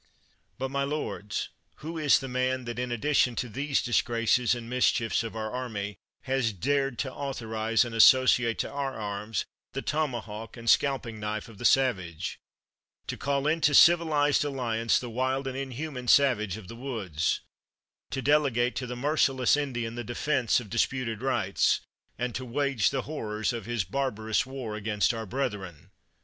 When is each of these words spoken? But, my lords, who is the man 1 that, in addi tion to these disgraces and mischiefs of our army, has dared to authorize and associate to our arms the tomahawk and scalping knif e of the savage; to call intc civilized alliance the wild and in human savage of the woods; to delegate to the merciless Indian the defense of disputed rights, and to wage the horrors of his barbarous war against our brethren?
But, 0.57 0.69
my 0.71 0.83
lords, 0.83 1.49
who 1.75 1.95
is 1.99 2.17
the 2.17 2.27
man 2.27 2.61
1 2.65 2.65
that, 2.65 2.79
in 2.79 2.89
addi 2.89 3.15
tion 3.15 3.35
to 3.35 3.47
these 3.47 3.83
disgraces 3.83 4.55
and 4.55 4.67
mischiefs 4.67 5.21
of 5.21 5.35
our 5.35 5.51
army, 5.51 5.95
has 6.23 6.53
dared 6.53 6.97
to 7.01 7.13
authorize 7.13 7.85
and 7.85 7.93
associate 7.93 8.57
to 8.61 8.71
our 8.71 8.99
arms 8.99 9.45
the 9.73 9.83
tomahawk 9.83 10.57
and 10.57 10.67
scalping 10.71 11.21
knif 11.21 11.47
e 11.47 11.51
of 11.51 11.59
the 11.59 11.65
savage; 11.65 12.39
to 13.05 13.15
call 13.15 13.43
intc 13.43 13.75
civilized 13.75 14.43
alliance 14.43 14.97
the 14.97 15.07
wild 15.07 15.45
and 15.45 15.55
in 15.55 15.69
human 15.69 16.07
savage 16.07 16.57
of 16.57 16.67
the 16.67 16.75
woods; 16.75 17.41
to 18.09 18.23
delegate 18.23 18.75
to 18.77 18.87
the 18.87 18.95
merciless 18.95 19.55
Indian 19.55 19.93
the 19.93 20.03
defense 20.03 20.59
of 20.59 20.71
disputed 20.71 21.21
rights, 21.21 21.81
and 22.17 22.33
to 22.33 22.43
wage 22.43 22.89
the 22.89 23.03
horrors 23.03 23.53
of 23.53 23.67
his 23.67 23.83
barbarous 23.83 24.47
war 24.47 24.75
against 24.75 25.13
our 25.13 25.27
brethren? 25.27 25.91